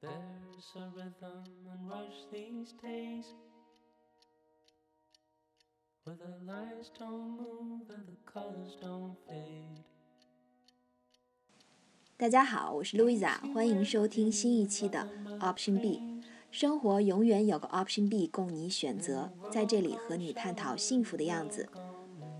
[0.00, 3.26] There's a rhythm and rush these days
[6.04, 9.84] where the lines don't move and the colors don't fade.
[12.16, 15.08] 大家好，我是 Louisa，欢迎收听新一期的
[15.40, 16.07] Option B。
[16.50, 21.68] 生活永远有个 Option B 供你选择，在这里和你探讨幸福的样子。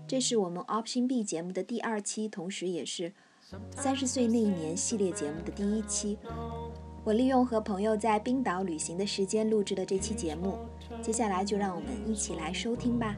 [0.07, 3.13] 这是我们 Option B 节目的第二期，同时也是
[3.75, 6.17] 三十岁那一年系列节目的第一期。
[7.05, 10.57] 我利用和朋友在冰岛旅行的时间录制了这期节目，
[11.03, 13.15] 接下来就让我们一起来收听吧。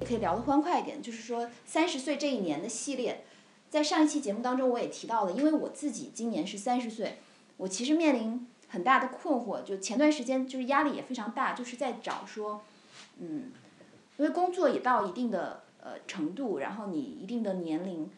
[0.00, 3.22] 可以聊得欢快一点，就是说三十岁这一年的系列，
[3.68, 7.18] 在上一期节目当中我也提到了，因为我自己今年是三十岁，
[7.58, 12.62] 我其实面临很大的困惑，就前段时间就是压力也非常大，就是在找说，
[13.18, 13.52] 嗯，
[14.16, 18.10] 因为工作也到一定的呃程度，然后你一定的年龄，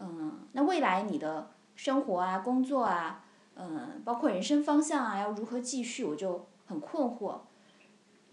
[0.00, 3.24] 嗯，那未来你的生活啊、工作啊。
[3.62, 7.40] 嗯，包括人生方向啊，要如何继续，我就很困惑。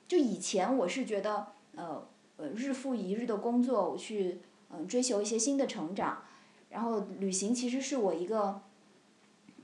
[0.07, 6.23] 就以前我是觉得，呃呃，日复一日的工作，我去嗯追求一些新的成长，
[6.69, 8.61] 然后旅行其实是我一个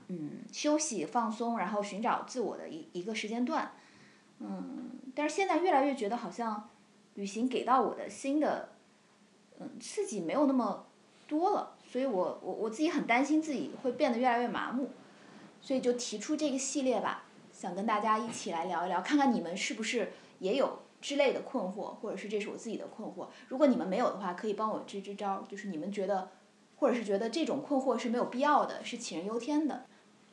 [0.08, 3.72] 嗯休息放松，然后寻找自我的一一个时间段。
[4.38, 6.68] 嗯，但是现在越来越觉得好像
[7.14, 8.70] 旅行给到我的新的
[9.60, 10.86] 嗯刺激没有那么
[11.26, 14.90] 多了，所以我我我自己很担心自己会变得越来越麻木。
[15.60, 23.28] 所以就提出这个系列吧，想跟大家一起来聊一聊，看看你们是不是也有之类的困惑，或者是这是我自己的困惑。
[23.48, 26.28] 如果你们没有的话，可以帮我支支招，就是你们觉得，
[26.76, 29.86] 或者是觉得这种困惑是没有必要的，是杞人忧天的。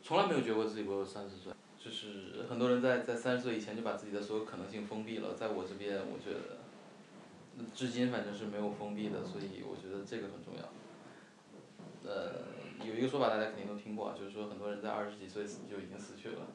[0.04, 12.10] 从来没有觉得过自己不够三十岁，就是很多人在在三十岁以前就把自己的所有可能性封闭了，在我这边，我觉得，至今反正是没有封闭的，所以我觉得这个很重要。
[12.10, 12.52] 呃。
[12.84, 16.48] 有一个说法大家肯定都听过，就是说很多人在二十几岁就已经死去了，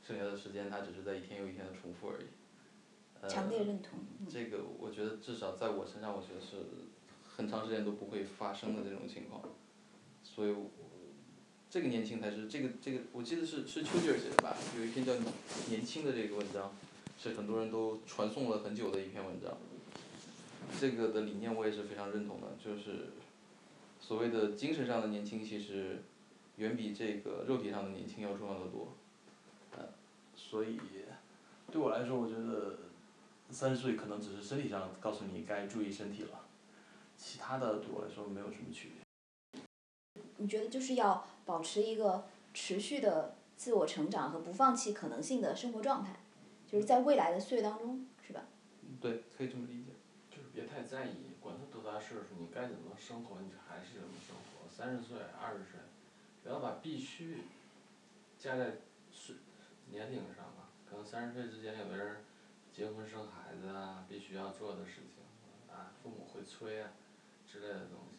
[0.00, 2.26] 剩下的时间他只是在一天又一天的重复而已。
[3.28, 3.98] 强烈认同。
[4.30, 6.58] 这个我觉得至少在我身上，我觉得是
[7.28, 9.42] 很长时间都不会发生的这种情况。
[10.22, 10.54] 所以，
[11.72, 14.54] 这个年轻才是这个这个，我记得是是丘吉尔写的吧？
[14.78, 15.12] 有一篇叫
[15.70, 16.70] 《年轻》的这个文章，
[17.18, 19.56] 是很多人都传颂了很久的一篇文章。
[20.78, 23.06] 这个的理念我也是非常认同的，就是。
[24.02, 26.02] 所谓的精神上的年轻，其实
[26.56, 28.92] 远比这个肉体上的年轻要重要的多。
[29.74, 29.82] 呃，
[30.36, 30.78] 所以
[31.70, 32.76] 对我来说，我觉得
[33.48, 36.44] 三十岁可能只是身体上告诉你该注意身体了，
[37.16, 39.62] 其他的对我来说没有什么区别。
[40.36, 46.16] 你觉得就是要保持一个持续的自我成长和不放弃可能性的生活状态，
[46.66, 48.42] 就是在未来的岁月当中，是吧？
[49.00, 49.92] 对，可以这么理解。
[50.30, 54.68] 就是别太在意，管他多大岁数，你该怎么生活，你就还是怎么生活。
[54.70, 55.80] 三十岁、二十岁，
[56.42, 57.42] 不要把必须
[58.38, 58.76] 加在
[59.12, 59.36] 岁
[59.90, 60.70] 年龄上吧。
[60.88, 62.24] 可能三十岁之前，有的人
[62.72, 65.22] 结婚生孩子啊，必须要做的事情
[65.70, 66.90] 啊，父母会催啊
[67.46, 68.18] 之类的东西。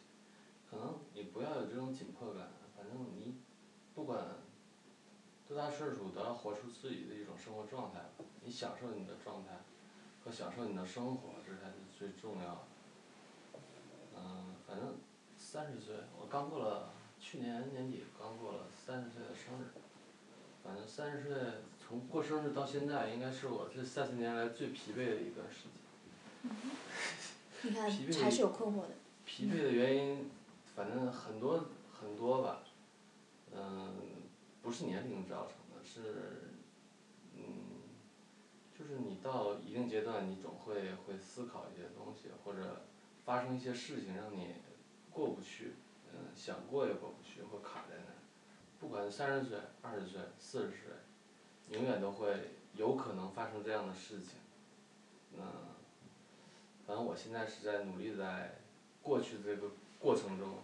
[0.70, 2.63] 可能你不要有这种紧迫感，反
[2.94, 3.34] 正你
[3.94, 4.24] 不管
[5.46, 8.00] 多大岁数，都要活出自己的一种生活状态。
[8.42, 9.60] 你享受你的状态
[10.24, 12.60] 和享受你的生活，这才是最重要的。
[14.16, 14.94] 嗯，反正
[15.36, 19.66] 三十岁，我刚过了，去年年底刚过了三十岁的生日。
[20.62, 21.36] 反正三十岁
[21.78, 26.50] 从过生日到现在，应该是我这三十年来最疲惫的一段时间。
[27.62, 27.90] 你看，
[28.22, 28.90] 还是有困惑的。
[29.26, 30.30] 疲惫的原因，
[30.74, 32.60] 反正很多很多吧。
[33.54, 33.94] 嗯，
[34.62, 36.50] 不是年龄造成的，是，
[37.34, 37.42] 嗯，
[38.78, 42.82] 就是你到一定阶段，你总会会思考一些东西，或者。
[43.24, 44.56] 发生一些事情让你
[45.10, 45.72] 过不去，
[46.12, 48.20] 嗯，想过也过不去，会卡在那儿。
[48.78, 50.78] 不管三十岁、二十岁、四十岁，
[51.70, 54.32] 永远都会有可能发生这样的事情。
[55.38, 55.42] 嗯，
[56.86, 58.58] 反正我现在是在努力在
[59.00, 60.58] 过去这个过程中。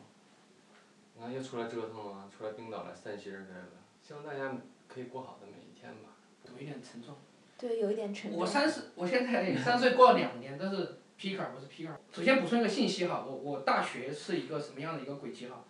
[1.20, 3.69] 你看又出来折腾了，出来冰岛来散心儿来了。
[4.00, 4.56] 希望大家
[4.88, 6.17] 可以过好的每一天吧。
[6.50, 7.14] 有一点沉重。
[7.58, 8.40] 对，有一点沉重。
[8.40, 10.96] 我三十，我现在三十岁过了两年，但是。
[11.19, 12.00] P 卡不是 P 卡。
[12.11, 15.62] 首先补充一个信息哈，我我大学是一个什么样的一个轨迹哈？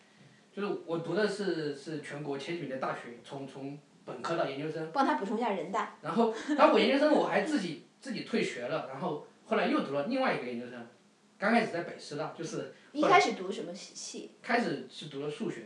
[0.52, 4.92] 就是我读的是是全国前几名的大学，从从本科到研究生。
[4.92, 5.96] 帮他补充一下人大。
[6.02, 10.86] 然后，然后我研究生我还自己自己退学了，然后后来又读了另外一个研究生，
[11.36, 12.72] 刚开始在北师大，就是。
[12.92, 14.30] 一开始读什么系？
[14.42, 15.64] 开始是读了数学，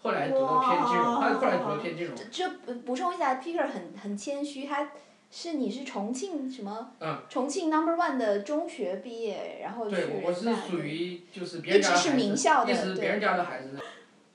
[0.00, 2.14] 后来读了偏金融，后来读了偏金融。
[2.30, 4.90] 这补补充一下，Peter 很很谦虚，他。
[5.30, 6.92] 是你是重庆什么？
[7.00, 13.76] 嗯重庆 Number One 的中学毕业，然后去对，我我是属于就是别人家的一直是孩子，名校的一直是对别人家的孩子。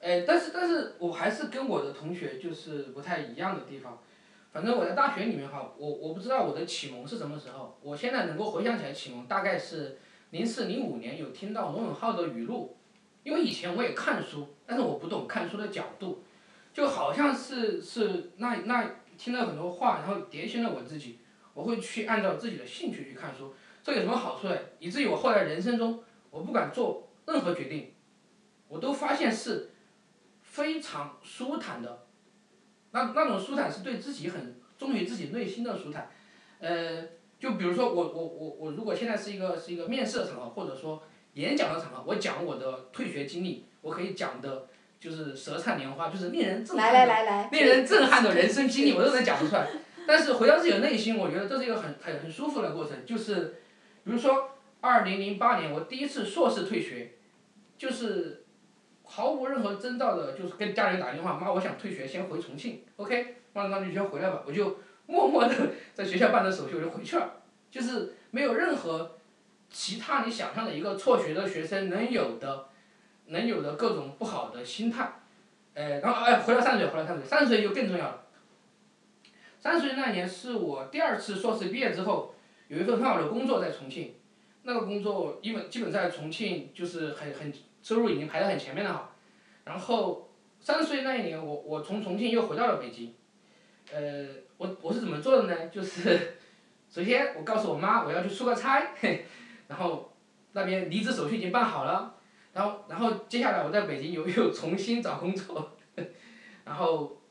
[0.01, 3.99] 哎，但是但是我还是跟我的同学就是不太一样的地方。
[4.51, 7.77] 反正我在大学里面哈，我我不知道我的启蒙是什么时候。
[7.81, 9.99] 我现在能够回想起来，启蒙大概是
[10.31, 12.77] 零四零五年有听到罗永浩的语录，
[13.23, 16.23] 因为以前我也看书，但是我不懂看书的角度，
[16.73, 21.19] 就好像是是那那听了很多话，然后点醒了我自己，
[21.53, 23.53] 我会去按照自己的兴趣去看书。
[23.81, 24.55] 这有什么好处呢？
[24.79, 27.93] 以至于我后来人生中，我不管做任何决定，
[28.67, 29.71] 我都发现是
[30.43, 32.05] 非常舒坦的。
[32.91, 36.11] 那那种舒坦是对自己很忠于自己内心的舒坦。
[36.59, 37.03] 呃，
[37.39, 41.01] 就比如说我我我我如果现在是一个是一个面试的场合，或者说
[41.35, 44.67] 演讲的场合，我讲我的退学经历，我可以讲的
[44.99, 47.07] 就是舌灿莲花，就是令人震撼来的。
[47.07, 49.67] 来来来，令人震撼的人生经历，我都能讲得出来。
[50.05, 53.05] 但是回到自己的内心，我觉得这是一个很很很舒服的过程。
[53.05, 53.61] 就是，
[54.03, 54.49] 比如说，
[54.81, 57.13] 二零零八年我第一次硕士退学，
[57.77, 58.43] 就是
[59.03, 64.43] 毫无任何征兆的，就是跟家人打电话，妈，我想退学，先回重庆，OK，妈，那你先回来吧。
[64.47, 64.77] 我就
[65.09, 65.55] 默默的
[65.91, 67.41] 在学校办的手续，我就回去了，
[67.71, 69.17] 就是没有任何
[69.71, 72.67] 其他你想象的一个辍学的学生能有的，
[73.25, 75.13] 能有的各种不好的心态。
[75.73, 78.23] 哎，然后哎，回到三十岁，回到三十岁，三十岁就更重要了。
[79.59, 82.35] 三十岁那年是我第二次硕士毕业之后，
[82.67, 84.13] 有一份很好的工作在重庆，
[84.63, 87.51] 那个工作基本基本在重庆就是很很
[87.81, 89.11] 收入已经排在很前面了哈。
[89.65, 90.29] 然后
[90.59, 93.13] 三十岁那一年，我我从重庆又回到了北京，
[93.91, 94.25] 呃，
[94.59, 95.67] 我我是怎么做的呢？
[95.71, 96.33] 就是
[96.89, 98.91] 首先我告诉我妈我要去出个差，
[99.69, 100.13] 然后
[100.51, 102.17] 那边离职手续已经办好了，
[102.51, 105.77] 然后然后接下来我在北京又又重新找工作，
[106.65, 107.21] 然后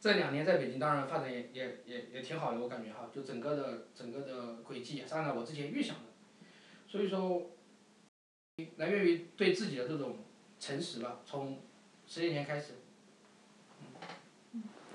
[0.00, 6.02] 这两年在北京当然发展也也也也挺好的，我感觉哈，就整个的整个的轨迹也是按照我之前预想的，
[6.88, 7.50] 所以说
[8.76, 10.20] 来源于对自己的这种
[10.58, 11.60] 诚实吧，从
[12.06, 12.76] 十几年开始。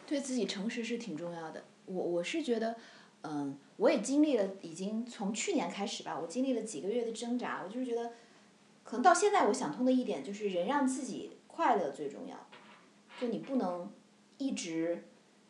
[0.07, 1.65] 对自己诚实是挺重要的。
[1.85, 2.75] 我我是觉得，
[3.23, 7.61] 嗯，我也经历了，已经从去年开始吧，我经历了几个月的挣扎。
[7.63, 8.13] 我就是觉得，
[8.83, 12.47] 可能到现在我想通的一点就是，人让自己快乐最重要。
[13.19, 13.91] 就你不能
[14.37, 15.03] 一直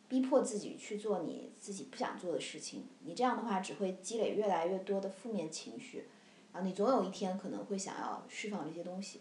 [0.08, 6.04] 逼迫自己去做你自己不想做的事情，你这样的话只会积累越来越多的负面情绪，
[6.52, 9.20] 然后你总有一天可能会想要释放这些东西。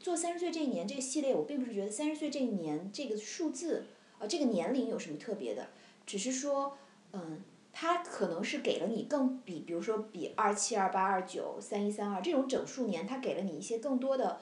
[0.00, 3.86] 做三十岁这一年这个系列，我并不是觉得三十岁这一年这个数字。
[4.18, 5.68] 呃，这个年龄有什么特别的？
[6.06, 6.76] 只是说，
[7.12, 7.40] 嗯，
[7.72, 14.40] 它可能是给了你更比，比如说比二七、二八、二九、三一、三二这种整数年，它给了你一些更多的，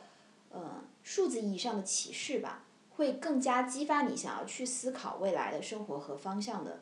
[0.50, 6.80] 呃，数字意义上的启示吧，会更加激发你想要去思考未来的生活和方向的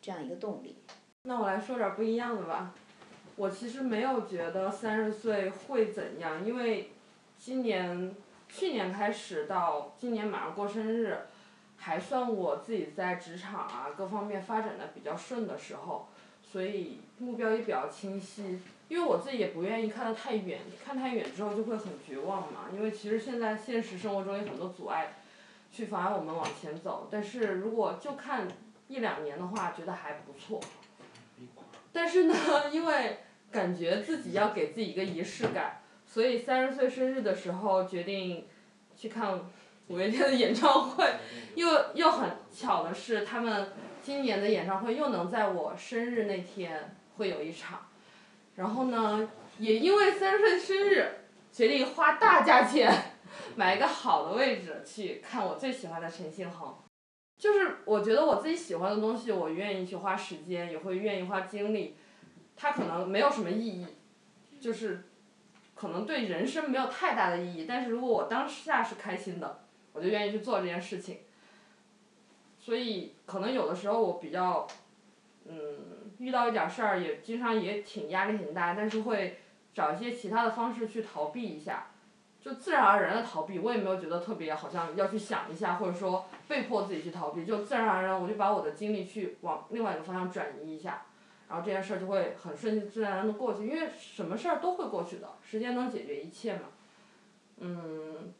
[0.00, 0.76] 这样一个动力。
[1.22, 2.74] 那我来说点不一样的吧。
[3.36, 6.90] 我其实没有觉得三十岁会怎样，因为
[7.38, 8.14] 今年
[8.48, 11.18] 去年开始到今年马上过生日。
[11.86, 16.08] 还算我自己在职场啊各方面发展的比较顺的时候，
[16.42, 18.58] 所以目标也比较清晰。
[18.88, 22.64] 因为我自己也不愿意看得太远，看太远之后就会很绝望嘛。
[22.74, 25.14] 因为其实现在现实生活中有很多阻碍，
[25.70, 27.06] 去妨碍我们往前走。
[27.08, 28.48] 但是如果就看
[28.88, 30.60] 一两年的话，觉得还不错。
[31.92, 32.34] 但是呢，
[32.72, 33.18] 因为
[33.52, 38.44] 感觉自己要给自己一个仪式感，所以三十岁生日的时候决定
[38.96, 39.38] 去看
[39.88, 41.04] 五月天的演唱会。
[41.54, 47.86] 又又很巧的是，他们今年的演唱会又能在我生日那天会有一场，
[48.56, 49.28] 然后呢，
[49.58, 51.06] 也因为三十岁生日，
[51.50, 52.92] 决定花大价钱
[53.56, 56.74] 买一个好的位置去看我最喜欢的陈星恒。
[57.38, 61.96] 就是我觉得我自己喜欢的东西，我愿意去花时间，也会愿意花精力。
[62.54, 63.86] 它可能没有什么意义，
[64.60, 65.04] 就是
[65.74, 69.65] 可能对人生没有太大的意义，但是如果我当下是开心的，
[69.96, 71.20] 我就愿意去做这件事情。
[72.60, 74.66] 所以可能有的时候我比较，
[75.46, 75.56] 嗯，
[76.18, 79.38] 遇到一点事儿也经常也挺压力挺大，但是会
[79.72, 81.90] 找一些其他的方式去逃避一下，
[82.40, 91.06] 就自然而然的逃避，我也没有觉得特别好像要去想一下，或者说被迫自己去逃避，就自然而然我就把我的精力去往另外一个方向转移一下，
[91.48, 96.62] 然后这件事儿就会很顺其自然的过去，因为什么事儿都会过去的，时间能解决一切嘛，
[97.58, 98.32] 嗯，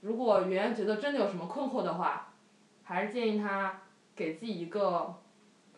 [0.00, 2.26] 如果圆圆觉得真的有什么困惑的话。
[2.82, 3.82] 还是建议他
[4.16, 5.14] 给自己一个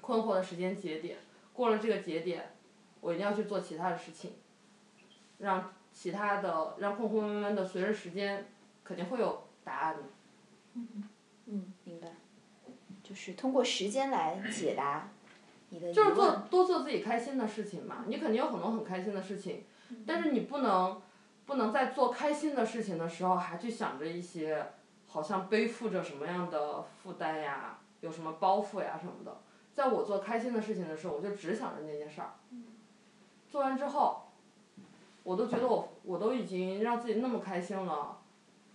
[0.01, 1.19] 困惑的时间节点，
[1.53, 2.55] 过了这个节点，
[3.03, 4.33] 我一定要去做其他的事情，
[5.37, 8.47] 让其他的让困惑慢慢的随着时间
[8.83, 10.03] 肯定会有答案的。
[10.73, 11.05] 嗯
[11.45, 12.09] 嗯，明白。
[13.03, 15.11] 就是通过时间来解答
[15.69, 16.35] 你的疑就是做。
[16.49, 19.65] 多做自己开心的事情嘛，你肯定有很多很开心的事情，
[20.07, 20.99] 但是你不能
[21.53, 24.71] 不能在做开心的事情的时候还去想着一些
[25.07, 29.37] 好像背负着什么样的负担呀，有什么包袱呀什么的。
[29.75, 32.31] 在我做开心的事情的时候，我就只想着那件事儿。
[33.51, 34.23] 做完之后，
[35.25, 38.19] 我都觉得我我都已经让自己那么开心了，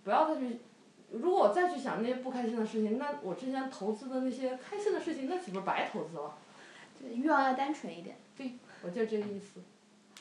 [0.04, 0.60] 不要再去。
[1.10, 6.32] 如果我再去想那些不开心的事情，那我之前投资的那些开心的事情，那岂不是白投资了？
[7.00, 8.16] 对，欲望要单纯一点。
[8.36, 8.52] 对
[8.84, 9.60] 我就这个意思。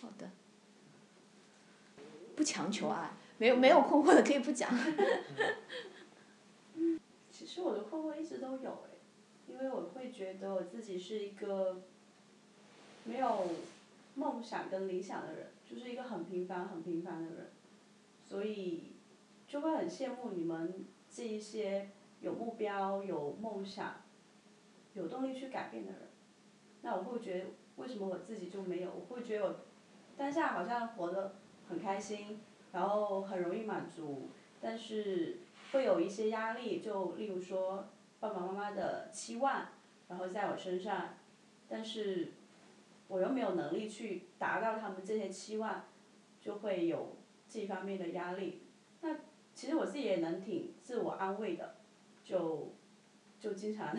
[0.01, 0.27] 好的。
[2.37, 4.69] 不强求啊，没有没有困惑的可以不讲。
[7.31, 8.99] 其实我的困惑一直都有诶，
[9.47, 11.81] 因为我会觉得我自己是一个
[13.05, 13.47] 没有
[14.13, 17.49] 梦想跟理想的人，就是一个很平凡、很平凡的人，
[18.23, 18.91] 所以
[19.47, 21.89] 就会很羡慕你们这一些
[22.21, 24.01] 有目标、有梦想、
[24.93, 26.01] 有动力去改变的人。
[26.83, 27.45] 那我会觉得，
[27.77, 28.91] 为什么我自己就没有？
[28.91, 29.55] 我会觉得我
[30.15, 31.35] 当下好像活得
[31.69, 32.39] 很开心，
[32.71, 34.29] 然后很容易满足，
[34.61, 35.39] 但是
[35.71, 37.87] 会有一些压力，就例如说
[38.19, 39.67] 爸爸妈妈的期望，
[40.07, 41.15] 然后在我身上，
[41.67, 42.31] 但是
[43.07, 45.85] 我又没有能力去达到他们这些期望，
[46.41, 47.17] 就会有
[47.49, 48.61] 这方面的压力。
[49.01, 49.15] 那
[49.53, 51.75] 其实我自己也能挺自我安慰的，
[52.23, 52.73] 就
[53.39, 53.95] 就经常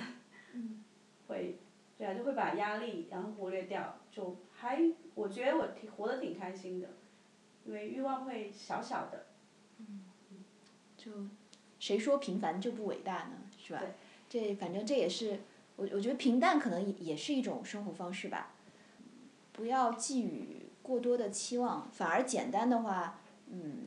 [1.29, 1.59] 会，
[1.97, 4.83] 对啊，就会把压力然后忽略掉，就还
[5.15, 6.89] 我觉得我挺活得挺开心的，
[7.69, 9.27] 因为欲望会小小的。
[9.79, 10.01] 嗯
[10.97, 11.13] 就
[11.79, 13.33] 谁说平凡就不伟大呢？
[13.63, 13.81] 是吧？
[14.29, 15.39] 这反正这也是
[15.77, 18.53] 我我觉得平淡可能也也是一种生活方式吧。
[19.53, 23.87] 不要寄予过多的期望，反而简单的话，嗯，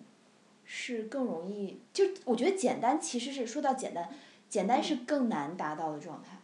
[0.63, 1.79] 是更容易。
[1.91, 4.09] 就我觉得简单其实是说到简单，
[4.47, 6.37] 简单是更难达到的状态，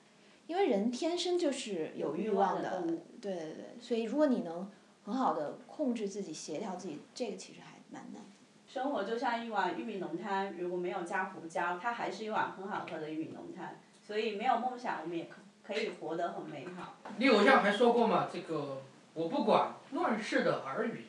[0.47, 4.69] 因为人天生就是有欲望的，对对对，所以如果你能
[5.07, 8.21] 很好的控制自己、协调自己，这个其实还蛮难。
[8.67, 13.69] 生活就像一碗玉米浓汤，如果没有加胡椒，它还是一碗很好喝的玉米浓汤。
[14.05, 16.97] 所以没有梦想，我们也可可以活得很美好。
[17.15, 18.81] 你偶像还说过嘛，这个
[19.13, 21.05] 我不管乱世的耳语，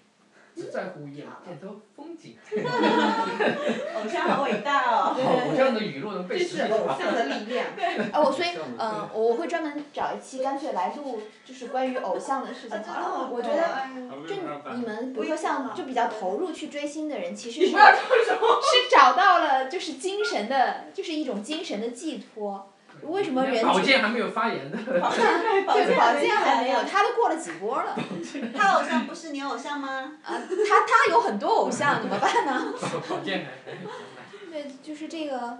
[0.59, 2.37] 只在乎眼前的风景。
[3.95, 5.15] 偶像好伟大哦！
[5.49, 7.67] 偶像的语录能被这是偶像的 力量。
[8.13, 8.49] 啊，我所以，
[8.79, 13.31] 嗯，我会专门找一期，干脆来录，就是关于偶像的事情好了。
[13.31, 13.89] 我觉得，
[14.27, 14.35] 就
[14.75, 17.77] 你们，比如说像就比较投入去追星的人，其实是是
[18.91, 22.73] 找到了就是精神的，就是一种精神的寄托。
[23.03, 23.65] 为什么人？
[23.65, 24.77] 保健还没有发言的。
[24.77, 25.75] 对，保
[26.21, 27.97] 健还没有，他都过了几波了。
[28.55, 30.19] 他偶像不是你偶像吗？
[30.23, 32.73] 啊，他他有很多偶像，怎么办呢？
[33.09, 33.73] 保健还。
[34.51, 35.59] 对，就是这个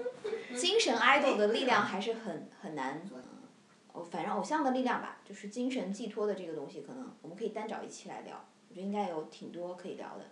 [0.55, 3.01] 精神 idol 的力量还是很很难。
[3.93, 8.45] 哦，反正偶像的力量吧，就是精神寄托的这个东西，可能我们可以单找一期来聊。
[8.69, 10.25] 我觉得应该有挺多可以聊的。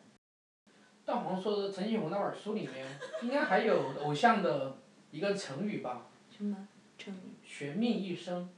[1.05, 2.87] 但好像说的陈奕红那本书里面，
[3.23, 4.77] 应该还有偶像的
[5.11, 6.03] 一个成语吧？
[6.37, 6.57] 什么
[6.98, 7.36] 成语？
[7.46, 8.50] 悬命一生。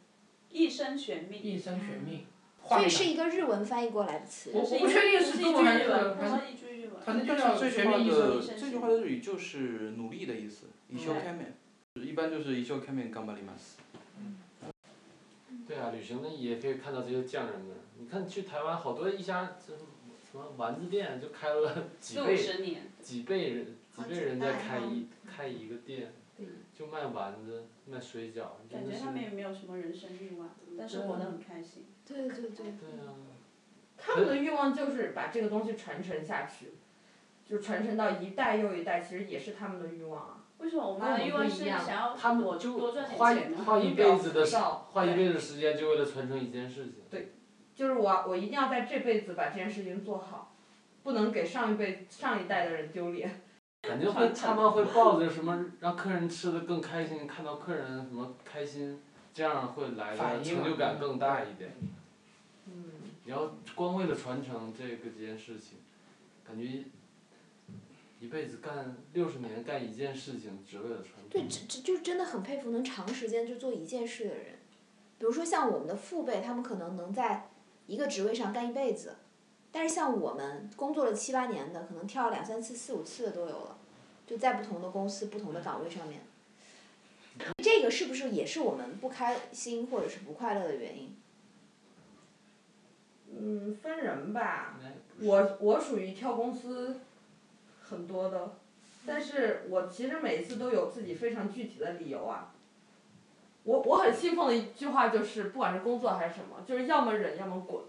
[0.52, 1.42] 一生悬命。
[1.42, 2.26] 一生悬命。
[2.68, 4.52] 所以是一个日文翻译过来的词。
[4.54, 6.54] 我我不确定是中文还是还是。
[7.06, 8.42] 反正就叫这句悬命一生。
[8.58, 11.48] 这句话的日语就是努力的意思，一生懸命，
[11.96, 13.76] 一般就是一生懸命頑張ります。
[15.68, 17.76] 对啊，旅行的也可以看到这些匠人们。
[18.00, 19.74] 你看去台湾好多一家什
[20.32, 22.38] 什么丸子店就开了几辈
[23.02, 26.14] 几辈人几辈人在开一开一个店，
[26.77, 28.43] 就卖丸子卖水饺。
[28.71, 31.87] 感觉他们也没有什么人生欲望，但是活得很开心。
[32.07, 32.51] 对对对。
[32.51, 33.15] 对啊。
[33.97, 36.75] 他们的欲望就是把这个东西传承下去，
[37.45, 40.45] 就传承到一代又一代，其实也是他们的欲望啊。
[40.59, 46.95] 为什么我们的欲望是想要他们就花花一辈子的时花一辈子时间就为了传承一件事情。
[47.11, 47.33] 对，
[47.75, 50.55] 就是我我一定要在这辈子把这件事情做好，
[51.03, 53.41] 不能给上一辈上一代的人丢脸。
[53.83, 59.01] 感觉会他们会抱着什么让客人吃的更开心，看到客人什么开心，
[59.33, 61.73] 这样会来的成就感更大一点。
[62.67, 62.85] 嗯。
[63.25, 65.79] 你要光为了传承这个件事情，
[66.47, 66.85] 感觉。
[68.21, 71.29] 一辈子干六十年干一件事情，只为了传承。
[71.31, 74.59] 对，这这就真的很佩服能长时间就做一件事的人，
[75.21, 77.49] 比如说像我们的父辈，他们可能能在
[77.87, 79.15] 一个职位上干一辈子，
[79.73, 83.77] 但是像我们工作了七八年的，可能跳了两三次、四五次的都有了，
[84.27, 86.21] 就在不同的公司、不同的岗位上面。
[87.63, 91.17] 这个是不是也是我们不开心或者是不快乐的原因？
[93.31, 94.81] 嗯，分人吧。
[95.21, 97.01] 我我属于跳公司。
[97.91, 98.55] 很多的，
[99.07, 102.53] 但是我其实每次都有自己非常具体的理由啊。
[103.65, 107.83] 我我很信奉的一句话就是，不管是工作还是什么，就是要么忍，要么滚。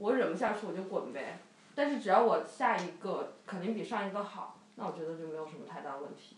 [0.00, 1.38] 我忍不下去我就滚呗，
[1.74, 6.36] 但是只要我下一个肯定比上一个好，那我觉得就没有什么太大问题。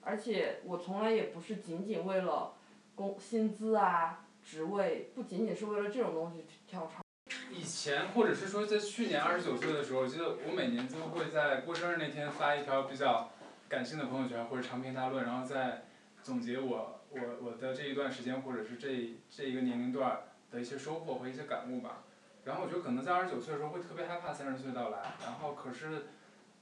[0.00, 2.54] 而且我从来也不是仅仅为了
[2.94, 7.02] 工薪资啊、职位，不仅仅是为了这种东西去跳槽。
[7.50, 13.30] 以前或者是说在去年二十九岁的时候，我记得我每年都会在过生日那天发一条比较
[13.68, 15.82] 感性的朋友圈或者长篇大论，然后再
[16.22, 22.02] 总结我我我的这一段时间或者是这这一个年龄段的一些收获和一些感悟吧。
[22.44, 26.06] 然后我觉得可能在二十九岁的时候会特别害怕三十岁到来，然后可是，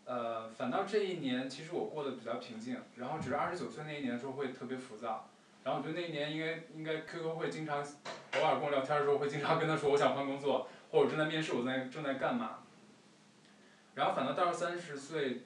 [0.07, 5.29] 呃，反倒这一年其实我过得比较平静，然后只是二十九岁那一年的时候会特别浮躁，
[5.63, 12.61] 然后我觉得那一年应该应该 QQ 会经常偶尔跟我聊天的时候会经常跟他说我想换工作，或者正在面试我在正在干嘛。
[13.95, 15.43] 然后反倒到了三十岁，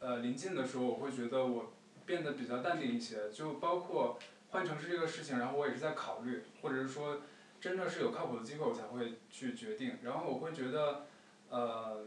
[0.00, 1.70] 呃临近的时候，我会觉得我
[2.06, 4.18] 变得比较淡定一些，就包括
[4.48, 7.20] 换城市这个事情，然后我也是在考虑，或者是说。
[7.62, 11.06] 真的是有靠谱的机会我才会去决定，然后我会觉得，
[11.48, 12.06] 呃，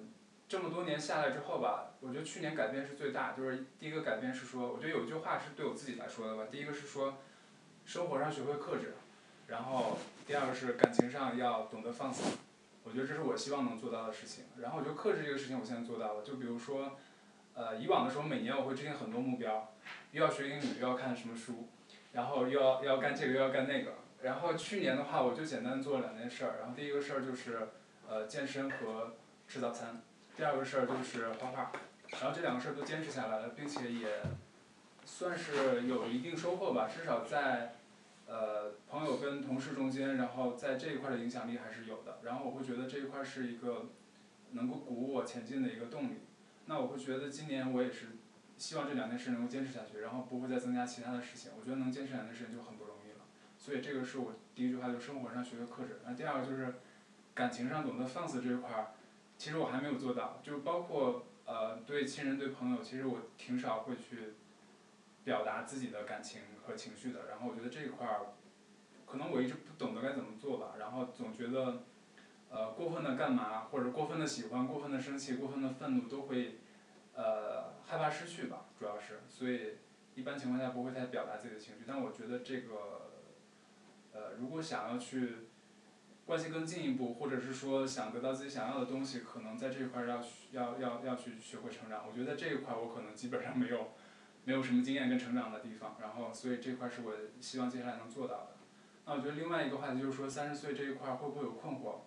[0.50, 7.20] 这么多年下来之后吧，我觉得去年改变是最大，就是第一个改变是说，我觉得有一句话是对我自己来说的吧，第一个是说，
[7.86, 8.96] 生活上学会克制，
[9.48, 9.98] 然后
[10.28, 12.38] 第二个是感情上要懂得放肆，
[12.84, 16.98] 我觉得这是我希望能做到的事情，然后我觉得克制这个事情我现在做到了，就比如说，
[17.54, 19.72] 呃，以往的时候每年我会制定很多目标，
[20.12, 21.70] 又要学英语又要看什么书，
[22.12, 23.94] 然后又要又要干这个又要干那个。
[24.26, 26.56] 然后去年的话，我就简单做了两件事儿。
[26.60, 27.68] 然后第一个事儿就是，
[28.10, 29.14] 呃，健身和
[29.48, 30.02] 吃早餐。
[30.36, 31.72] 第二个事儿就是画画。
[32.10, 34.24] 然后这两个事儿都坚持下来了，并且也
[35.06, 36.90] 算是有一定收获吧。
[36.90, 37.76] 至少在
[38.26, 42.18] 呃朋友跟同事中间，然后在这一块的影响力还是有的。
[42.24, 43.90] 然后我会觉得这一块是一个
[44.54, 46.22] 能够鼓舞我前进的一个动力。
[46.66, 48.08] 那我会觉得今年我也是
[48.58, 51.52] 希望这两件事能够坚持下去，然后不会再增加其他的事情。
[51.60, 52.85] 我觉得能坚持两件事情就很不。
[53.66, 56.00] 所以这个是我第一句话，就是生活上学会克制。
[56.06, 56.76] 那第二个就是
[57.34, 58.92] 感情上懂得放肆这一块儿，
[59.40, 60.40] 其实我还没有做到。
[60.44, 64.36] 就包括呃对亲人对朋友，其实我挺少会去
[65.24, 67.26] 表达自己的感情和情绪的。
[67.28, 68.36] 然后我觉得这一块儿，
[69.08, 70.76] 可能我一直不懂得该怎么做吧。
[70.78, 71.82] 然后总觉得
[72.52, 76.60] 呃过分的干嘛，或者过分的喜欢、过分的生气、过分的愤怒，都会
[77.16, 79.22] 呃害怕失去吧，主要是。
[79.28, 79.78] 所以
[80.14, 81.82] 一般情况下不会太表达自己的情绪。
[81.88, 83.02] 但我觉得这个。
[84.16, 85.50] 呃，如果想要去
[86.26, 92.06] 关系更进一步，或者是说想得到自己想要的东西，可能在这一块要要要要去学会成长。
[92.08, 93.92] 我觉得在这一块我可能基本上没有
[94.46, 98.48] 没有什么经验跟成长的地方，然后所以这块是我希望接下来能做到的。
[99.06, 101.98] 那我觉得另外一个话题就是说三十岁这一块会不会有困惑？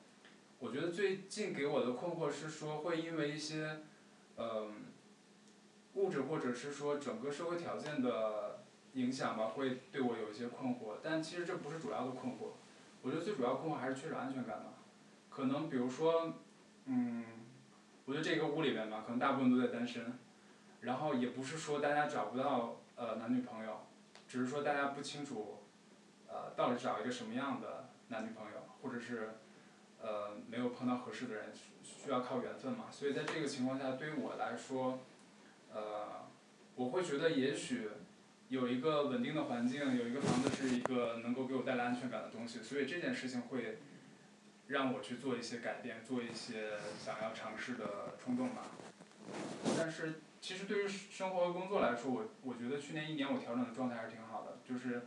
[0.59, 3.83] 我觉得最近给我的困惑是说会因为一些
[4.39, 4.73] 嗯
[5.95, 8.58] 物质或者是说整个社会条件的。
[8.99, 12.51] 影响吧，会对我有一些困惑，但其实这不是主要的困惑。
[13.01, 14.73] 我觉得最主要困惑还是缺少安全感吧。
[15.31, 16.35] 可能比如说，
[16.87, 17.25] 嗯，
[18.07, 20.19] 我觉得这个屋里边吧，可能大部分都在单身，
[20.81, 23.83] 然后也不是说大家找不到呃男女朋友，
[24.27, 25.59] 只是说大家不清楚，
[26.27, 29.35] 呃，到底找一个什么样的男女朋友，或者是
[30.03, 31.53] 呃没有碰到合适的人，
[31.85, 32.87] 需要靠缘分嘛。
[32.91, 34.99] 所以在这个情况下，对于我来说，
[35.73, 36.27] 呃，
[36.75, 37.89] 我会觉得也许。
[38.49, 43.79] 有一个稳定的环境，有一个房子是一个能够给我带来安全感的东西，所以这件事情会
[44.69, 48.63] 让我去做一些改变，做一些想要尝试的冲动吧。
[49.77, 55.03] 但是其实对于生活和工作来说，我我觉得去年一年我调整的状态还是挺好的，就是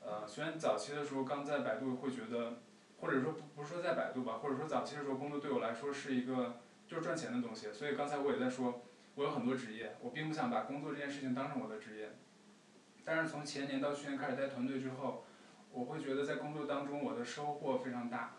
[0.00, 2.60] 呃虽然早期的时候刚在百度会觉得，
[3.02, 8.80] 或者说不不是说在百度吧，或者说早期的时候工作对我来说是一个就是赚钱的东西，所以刚才我也在说，
[9.16, 12.12] 我有很多职业，我并不想把工作这件事情当成我的职业。
[13.08, 15.24] 但是从前年到去年开始带团队之后，
[15.72, 18.34] 我会觉得在工作当中我的收获非常大。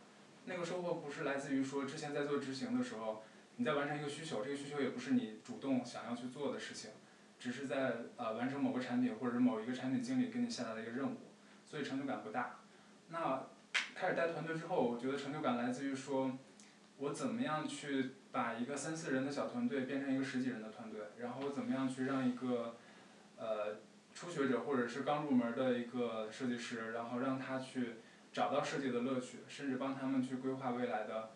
[0.46, 3.24] 那个收获不是来自于说之前在做执行的时候，
[3.56, 6.92] 你在完成一个需求，这个需求也不是你主动想要去做的事情，
[7.40, 11.18] 只是在呃完成某个产品或者是某一个产品经理给你下达的一个任务，
[11.66, 12.60] 所以成就感不大。
[13.08, 13.48] 那
[13.96, 16.32] 开始带团队之后，我觉得成就感来自于说，
[16.98, 22.76] 我怎么样去把一个三四人的小团队变成一个十几人的团队，然后我怎么样去让一个
[23.36, 23.80] 呃。
[24.20, 27.94] 初学者或者是刚入门的一个设计师，然后让他去
[28.34, 31.30] 找到设计的乐趣，甚至帮他们去规划未来的，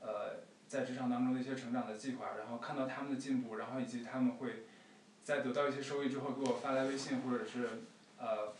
[0.00, 4.64] 呃，在职场当中的一些成长的计划，然后看到他们的进步，然后以及他们会，
[5.22, 7.68] 在得到一些收益之后给我发来微信或者是
[8.16, 8.54] 呃，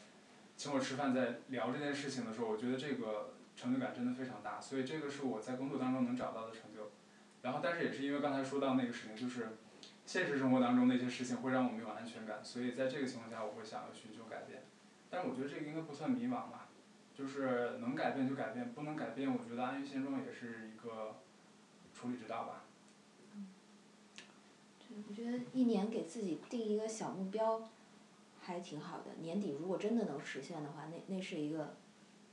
[0.59, 6.91] 请我吃饭在聊这件事情的时候，我觉得这个成就感真的非常大，所以这个是我在工作当中能找到的成就。
[7.41, 9.49] 然后，但是也是因为刚才说到那个事情，就是。
[10.11, 14.65] 现实生活当中那些事情会让我没有安全感，所以在这个情况下，我会想要寻求改变。
[15.09, 16.67] 但是我觉得这个应该不算迷茫吧，
[17.15, 21.15] 就是能改变就改变，不能改变，我觉得安于现状也是一个
[21.95, 22.65] 处理之道吧。
[25.09, 27.71] 我觉得一年给自己定一个小目标，
[28.41, 29.13] 还挺好的。
[29.21, 31.77] 年底如果真的能实现的话，那那是一个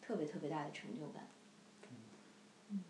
[0.02, 1.28] 特别特别大的成就感。
[2.70, 2.82] 嗯，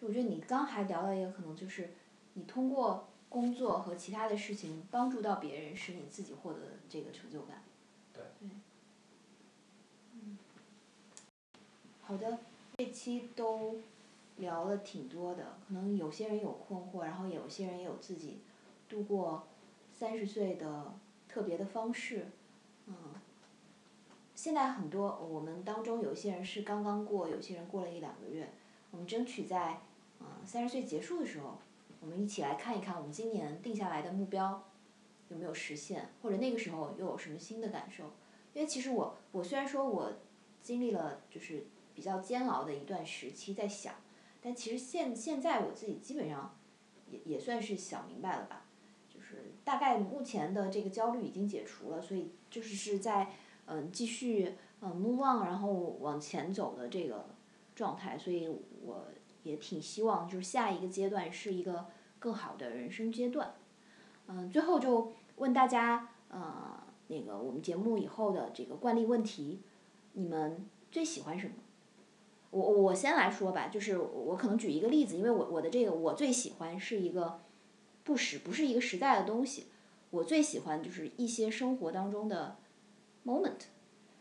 [0.00, 1.90] 就我觉得你刚还聊到一个可能就是，
[2.34, 7.62] 你通过工作和其他的事情帮助到别人，使你自己获得的这个成就感。
[8.14, 8.24] 对。
[8.40, 8.48] 对。
[10.14, 10.38] 嗯。
[12.00, 12.38] 好的，
[12.78, 13.76] 这期都
[14.38, 18.38] 聊了挺多的，可能有些人有困惑，然后有些人也有自己
[18.88, 19.46] 度过
[19.92, 20.94] 三十岁的
[21.28, 22.28] 特别的方式，
[22.86, 22.94] 嗯。
[24.34, 28.50] 现在很多我们当中有些人是刚刚过，有些人过了一两个月，
[28.92, 29.82] 我们争取在
[30.20, 31.58] 嗯三十岁结束的时候，
[32.06, 34.62] 我们一起来看一看我们今年定下来的目标
[35.28, 38.04] 有没有实现，或者那个时候又有什么新的感受。
[38.54, 40.12] 因为其实我我虽然说我
[40.62, 41.66] 经历了就是
[41.96, 43.92] 比较煎熬的一段时期在想，
[44.40, 46.56] 但其实现现在我自己基本上
[47.10, 48.66] 也也算是想明白了吧，
[49.12, 53.32] 就是大概目前的这个焦虑已经解除了，所以就是是在
[53.66, 57.30] 嗯继续嗯 move on，然后往前走的这个
[57.74, 58.48] 状态，所以
[58.84, 59.08] 我
[59.42, 61.86] 也挺希望就是下一个阶段是一个
[62.26, 63.54] 更好的人生阶段。
[64.26, 69.60] 嗯，最后就问大家呃那个我们节目以后的这个惯例问题，
[70.14, 71.54] 你们最喜欢什么？
[72.50, 77.38] 我我先来说吧，就是我可能举一个例子，因为我我的这个我最喜欢是一个
[78.02, 79.66] 不实不是一个实在的东西，
[80.10, 82.56] 我最喜欢就是一些生活当中的
[83.24, 83.68] moment，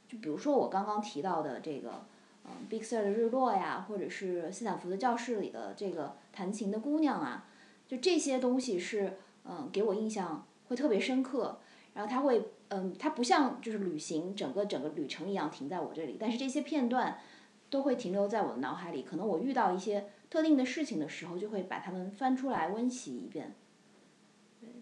[0.08, 2.06] 就比如说我刚刚提到的这个
[2.44, 7.48] 嗯 Big Sur 的日落呀，或者是斯坦福的教室里的这个弹琴的姑娘啊，
[7.88, 11.60] 就这些东西是嗯给我印象会特别深刻，
[11.94, 17.20] 然后它会嗯它不像就是旅行整个整个旅程一样停在我这里，但是这些片段
[17.70, 23.56] 都会停留在我的脑海里，可能我遇到一些特定的事情的时候，就会把它们翻出来温习一遍。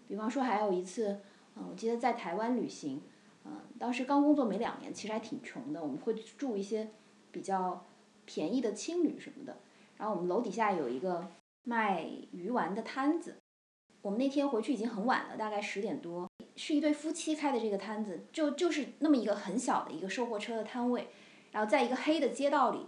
[0.06, 1.20] 比方说还有一次，
[1.56, 3.02] 嗯，我记得在台湾旅行，
[3.44, 6.90] 嗯，当时刚工作没两年，其实还挺穷的，我们会住一些
[7.30, 7.84] 比较
[8.24, 9.58] 便宜的青旅什么的，
[9.98, 11.26] 然后我们楼底下有一个
[11.64, 13.36] 卖鱼丸的摊子，
[14.02, 21.08] 我们那天回去已经很晚了，大概十点多，是一对夫妻开的这个摊子，就就是那么一个很小的一个售货车的摊位，
[21.52, 22.86] 然后在一个黑的街道里，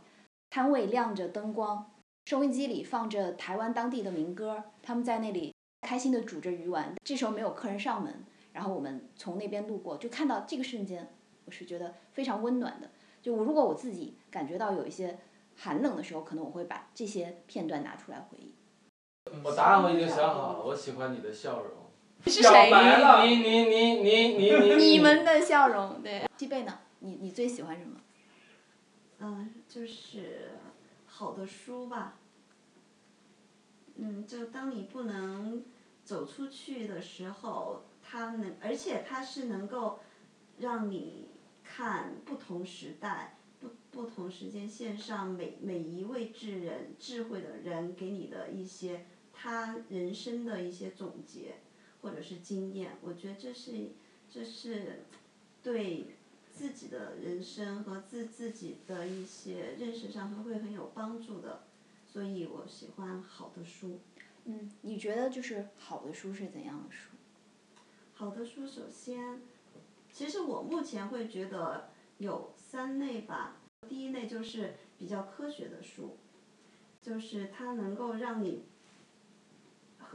[0.51, 1.91] 摊位亮着灯光，
[2.27, 11.09] 收音机里放着台湾当地的民歌，他们在那里开心的煮着鱼丸，这时候没有客人上门，然后我们从那边路过，就看到这个瞬间，
[11.47, 12.91] 我是觉得非常温暖的。
[13.23, 15.19] 就我如果我自己感觉到有一些
[15.57, 18.55] 寒冷的时候，可能我会把这些片段拿出来回忆。
[19.43, 21.73] 我答案我已经想好了，我喜欢你的笑容。
[22.27, 22.71] 是谁？
[23.27, 26.29] 你你你你你你你们的笑容，对。
[26.37, 26.79] 西贝呢？
[27.01, 28.01] 你你最喜欢什么？
[29.21, 30.51] 嗯，就是
[31.07, 32.15] 好的书吧。
[33.97, 35.65] 嗯，就当你不能
[36.05, 40.01] 走出去的时候，它能，而且它是能够
[40.59, 41.29] 让你
[41.63, 49.07] 看不同时代、不不同时间线上每每一位智人、智慧的人给你的一些
[49.39, 51.57] 他人生的一些总结
[52.01, 53.91] 或者是经验，我觉得这是
[54.31, 55.05] 这是
[55.63, 56.17] 对
[56.51, 61.65] 自己的人生和自自己的一些认识上都会很有帮助的，
[62.07, 64.01] 所以我喜欢好的书。
[64.47, 67.11] 嗯，你觉得就是好的书是怎样的书？
[68.15, 69.43] 好的书，首先，
[70.11, 73.57] 其实我目前会觉得有三类吧。
[73.89, 76.17] 第一类就是比较科学的书，
[77.03, 78.65] 就是它能够让你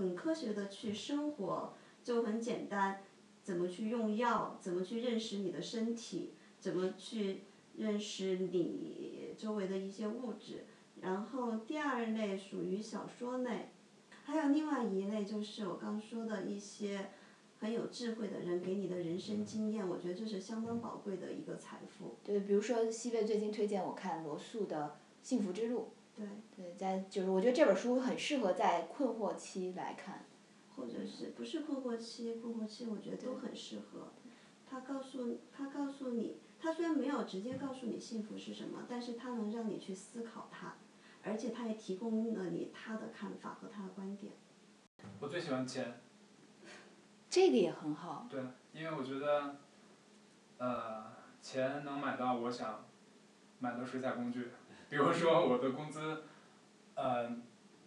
[0.02, 3.04] 很科学的去生活，就很简单，
[3.44, 7.42] 怎么去用药，怎么去认识你的身体，怎么去
[7.76, 10.66] 认识你周围的一些物质。
[11.00, 13.70] 然后第二类属于小说类，
[14.24, 17.12] 还有另外一类就是我刚说的一些
[17.60, 22.16] 很有智慧的人给你的人生经验，我觉得这是相当宝贵的一个财富。
[22.24, 25.80] 对，比如说西贝最近推荐我看罗素的《幸福之路》。
[26.22, 26.64] 对。
[26.66, 30.26] 对，在就是我觉得这本书很适合在困惑期来看。
[30.76, 32.36] 或者是不是困惑期？
[32.36, 34.14] 困惑期我觉得都很适合。
[34.68, 40.76] 他告诉他告诉你，他虽然没有直接告诉你幸福是什么，但是他能让你去思考它，
[41.24, 44.34] 而且他也提供了你他的看法和他的观点。
[45.20, 46.00] 我最喜欢钱。
[47.30, 48.28] 这个也很好。
[48.30, 48.42] 对，
[48.74, 49.58] 因为我觉得，
[50.58, 52.86] 呃，钱能买到我想
[53.60, 54.50] 买的水彩工具，
[54.92, 56.24] 比如说我的工资，
[56.96, 57.30] 呃，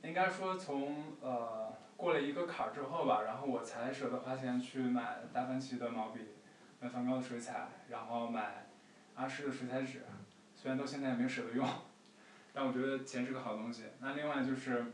[0.03, 6.21] 应该说从呃过了一个坎儿之后吧，然后我才舍得花钱去买达芬奇的毛笔，
[6.81, 8.69] 买梵高的水彩，然后买
[9.17, 10.07] 阿诗的水彩纸，
[10.55, 11.69] 虽然到现在也没舍得用，
[12.55, 13.83] 但我觉得钱是个好东西。
[14.01, 14.87] 那另外就是，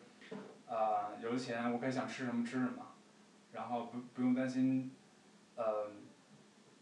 [0.66, 2.88] 呃，有了钱我可以想吃什么吃什么，
[3.52, 4.90] 然后不不用担心，
[5.54, 5.92] 呃，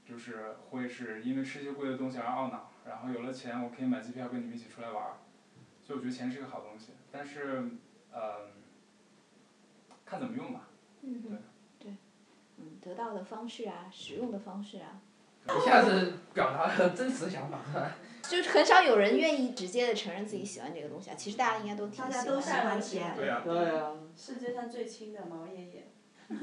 [0.06, 2.67] 就是会是因为吃些贵的东西而懊恼。
[2.88, 5.12] 然后有了钱，我可以买机票跟你们一起出来玩儿，
[5.83, 6.92] 所以我觉得钱是个好东西。
[7.12, 7.62] 但是，
[8.11, 8.48] 呃，
[10.05, 10.68] 看怎么用吧。
[11.03, 11.38] 嗯哼，
[11.79, 11.92] 对，
[12.57, 15.01] 嗯，得到的方式啊，使用的方式啊，
[15.46, 17.96] 一下子表达了真实想法，是吧？
[18.29, 21.14] 就是很少有人愿意直接的承认自己喜欢这个东西啊。
[21.14, 22.70] 其实大家应该都挺大家都喜喜欢的。
[22.70, 23.14] 欢钱。
[23.16, 23.92] 对呀、对啊。
[24.16, 25.87] 世界上最亲的毛爷爷。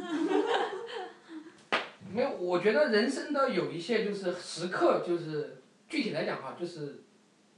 [2.12, 5.62] 没有，我觉得人生的有一些就是时刻，就是
[5.96, 7.06] 具体来讲哈，就是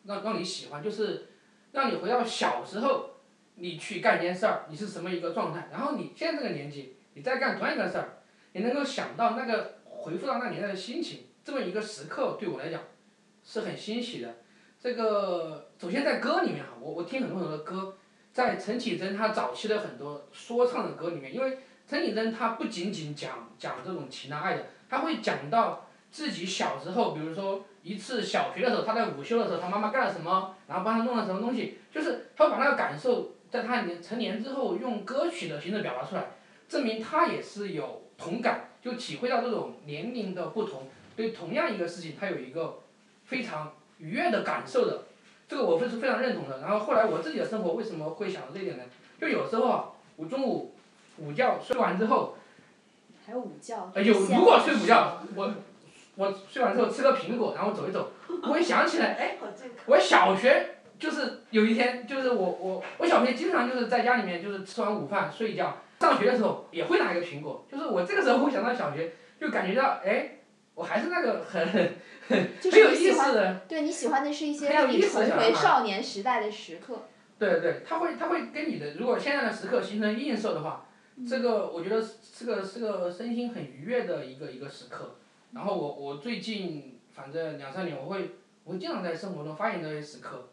[0.04, 1.30] 让让你喜欢，就是
[1.71, 3.10] 让你回到小时候，
[3.56, 8.19] 你去干一件事儿，你是什么一个状态，然后你现在这个年纪，你再干同样一个事儿，
[8.52, 12.80] 你能够想到那个回复到那年代的心情，这么一个时刻对我来讲
[13.43, 14.36] 是很欣喜的。
[14.80, 17.97] 这个首先在歌里面哈，我我听很多很多的歌，
[18.32, 36.26] 在陈绮贞她早期的很多说唱的歌里面，因为陈绮贞她不仅仅讲讲这种情啊爱的，她会讲到自己小时候，比如说一次小学的时候，他在午休的时候，他妈妈干了什么，然后帮他弄了什么东西，就是他会把那个感受在他年成年之后用歌曲的形式表达出来，
[36.67, 42.80] 证明他也是有同感，就体会到这种年龄的不同，对同样一个事情，他有一个
[43.23, 45.04] 非常愉悦的感受的，
[45.47, 46.60] 这个我是非常认同的。
[46.60, 48.84] 然后后来我自己的生活为什么会想到这一点呢？
[49.19, 50.76] 就有时候啊，我中午
[51.17, 52.36] 午觉睡完之后，
[53.26, 53.89] 还有午觉。
[53.93, 55.54] 呃，有如果睡午觉，我
[56.17, 58.12] 我睡完之后吃个苹果，然后走一走，
[58.43, 59.38] 我会想起来，哎。
[59.86, 70.39] 我小学就是有一天，就是我我我小学经常就是在家里面就是吃完午饭睡一觉，上学的时候也会拿一个苹果，就是我这个时候会想到小学，就感觉到哎，
[70.73, 71.65] 我还是那个很
[72.27, 72.38] 很
[72.71, 73.62] 有意思的。
[73.69, 74.69] 对你喜欢的是一些
[75.53, 77.06] 少年时代的时刻。
[77.39, 80.88] 对对，他会他会跟你的，如果现在的时刻形成映射的话，
[81.30, 85.15] 这个我觉得是个是个身心很愉悦的一个一个时刻。
[85.58, 88.30] 然后我我最近反正两三年，我会
[88.63, 90.50] 我会经常在生活中发现这些时刻，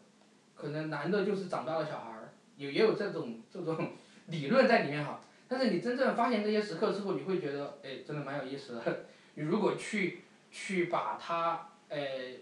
[0.55, 3.91] 可能男的就是长大的小孩儿，也也有这种这种
[4.25, 5.21] 理论在里面哈。
[5.47, 9.05] 但是你真正发现这些时刻之后，你会觉得哎，真的蛮有意思的。
[9.35, 11.99] 你如果去去把它呃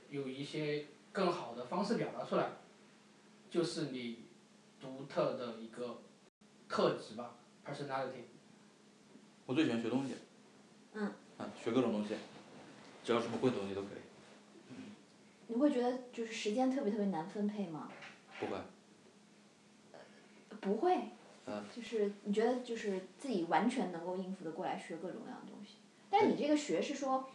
[0.09, 2.47] 有一些更好的方式表达出来，
[3.49, 4.19] 就是你
[4.79, 5.99] 独特的一个
[6.69, 7.35] 特质吧
[7.67, 8.23] ，personality。
[9.45, 10.13] 我最喜欢学东西。
[10.93, 11.11] 嗯。
[11.37, 12.13] 啊，学各种东西，
[13.03, 13.99] 只要什么会的东西都可以。
[15.47, 17.89] 你会觉得就是时间特别特别难分配吗？
[18.39, 18.57] 不会。
[20.61, 20.97] 不会。
[21.45, 21.63] 嗯。
[21.75, 25.75] 就是你觉得就是自己完全能够应付的过来学各种各样的东西，
[26.09, 27.29] 但你这个学是说，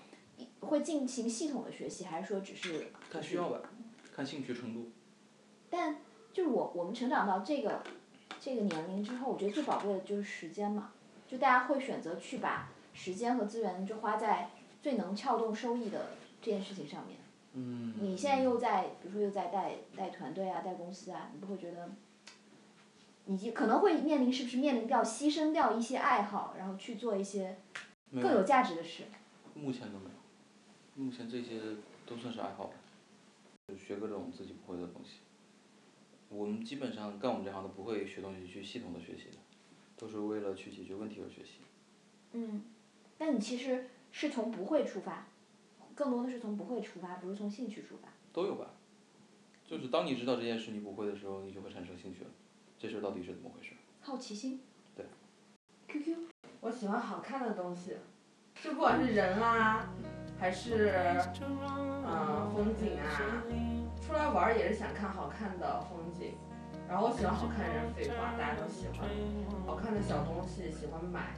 [0.61, 2.91] 会进行系统的学习，还是说只是？
[3.11, 3.61] 看需要吧，
[4.13, 4.91] 看兴趣程度。
[5.69, 5.97] 但
[6.33, 7.83] 就是我我们成长到这个
[8.41, 10.93] 这个年龄之后，我觉得最宝贵的就是时间嘛，
[11.29, 14.51] 就大家会选择去把时间和资源就花在
[14.83, 16.11] 最能撬动收益的
[16.41, 17.19] 这件事情上面。
[17.53, 17.95] 嗯。
[18.01, 21.91] 你现在又在，比如说又在带带团队啊，带公司啊，你不会觉得，
[23.25, 27.59] 你可能会面临是不是面临掉牺牲掉一些爱好，然后去做一些
[28.13, 29.05] 更有价值的事。
[29.55, 31.61] 目前都没有，目前这些
[32.07, 32.75] 都算是爱好吧，
[33.67, 35.19] 就学各种自己不会的东西。
[36.29, 39.39] 我们基本上干我们这行的不会学东西去系统的学习的，
[39.97, 41.61] 都是为了去解决问题而学习。
[42.33, 42.63] 嗯，
[43.17, 45.27] 但你其实是从不会出发，
[45.95, 48.09] 更多的是从不会出发，不是从兴趣出发。
[48.33, 48.71] 都有吧，
[49.67, 52.31] 就是当你知道这件事你不会的时候，你就会产生兴趣了。
[52.79, 53.73] 这事儿到底是怎么回事？
[54.01, 54.61] 好奇心。
[54.95, 55.05] 对。
[55.89, 56.17] QQ。
[56.61, 57.97] 我喜欢好看的东西，
[58.63, 59.89] 就不管是人啊，
[60.39, 60.91] 还是
[61.41, 63.45] 嗯、呃、风景啊，
[64.01, 66.35] 出来玩也是想看好看的风景。
[66.89, 69.09] 然后我喜欢好看人，废话大家都喜欢，
[69.67, 71.37] 好看的小东西喜欢买。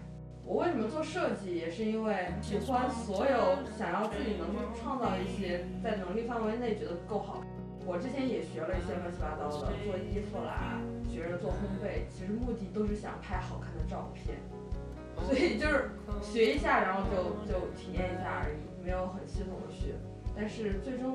[0.50, 7.40] 我为什么做设计，也是因为喜欢所有想要自己能去创造一些在能力范围内觉得够好。
[7.86, 14.42] 我之前也学了一些乱七八糟的，做衣服啦，学着做烘焙，其实目的都是想拍好看的照片。
[15.22, 19.94] 所以就是学一下，然后就就体验一下而已，没有很系统的学。
[20.34, 21.14] 但是最终，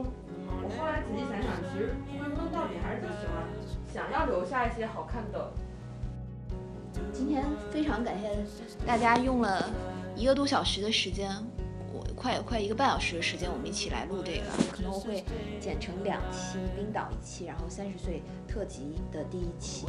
[0.64, 3.44] 我后来仔细想想，其实归根到底还是就喜欢，
[3.86, 5.52] 想要留下一些好看的。
[7.16, 8.30] 今天非常感谢
[8.86, 9.70] 大家用了
[10.18, 11.32] 一个多小时的时间，
[11.94, 15.24] 我快快一个半小时的时间，我们一起来录这个，可能我会
[15.58, 19.88] 剪成两期，冰岛一期，然后三十岁特辑的第一期。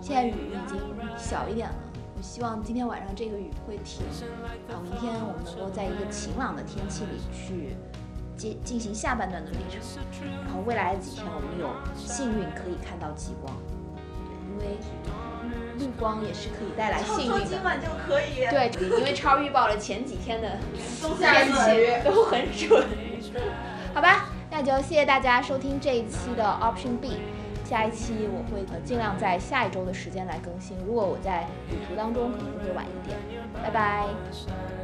[0.00, 0.78] 现在雨已经
[1.18, 1.76] 小一点了。
[2.16, 4.06] 我希望今天晚上这个雨会停，
[4.68, 7.76] 然后明天我们能够在一个晴朗的天气里去
[8.36, 9.80] 接进行下半段的旅程。
[10.46, 13.52] 然后未来的几天，我们有幸运可以看到极光，
[14.56, 14.78] 对，因为
[15.78, 17.44] 绿光也是可以带来幸运的。
[17.44, 18.46] 今晚就可以。
[18.50, 20.58] 对，因为超预报了前几天的
[21.00, 22.84] 冬天夏气都很准。
[23.94, 27.18] 好吧，那就谢谢大家收听这一期的 Option B。
[27.64, 33.18] 下一期我会呃尽量在下一周的时间来更新，如果我在旅途当中可能会晚一点。
[33.62, 34.83] 拜拜。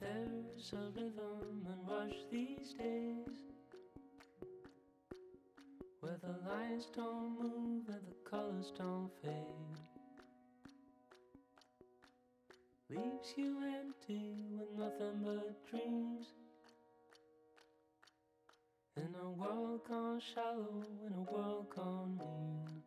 [0.00, 3.28] There's a rhythm and rush these days
[6.00, 9.32] where the lines don't move and the colors don't fade.
[12.90, 16.26] Leaves you empty with nothing but dreams.
[18.96, 22.82] In a world gone shallow, in a world gone mean.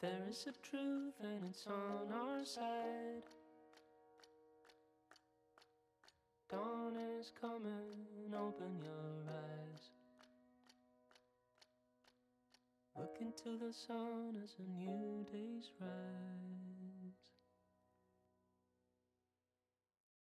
[0.00, 3.28] But there is a truth and it's on our side.
[6.50, 9.90] Dawn is coming, open your eyes.
[12.96, 16.71] Look into the sun as a new day's rise.